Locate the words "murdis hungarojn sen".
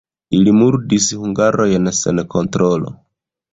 0.59-2.25